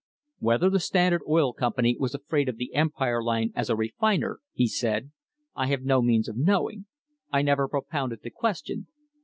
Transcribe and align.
"Whether 0.39 0.71
the 0.71 0.79
Standard 0.79 1.21
Oil 1.29 1.53
Company 1.53 1.95
was 1.99 2.15
afraid 2.15 2.49
of 2.49 2.57
the 2.57 2.73
Empire 2.73 3.21
Line 3.21 3.53
as 3.55 3.69
a 3.69 3.75
refiner," 3.75 4.39
he 4.51 4.67
said, 4.67 5.11
"I 5.55 5.67
have 5.67 5.83
no 5.83 6.01
means 6.01 6.27
of 6.27 6.35
knowing. 6.35 6.87
I 7.31 7.43
never 7.43 7.67
propounded 7.67 8.23
the 8.23 8.31
question. 8.31 8.87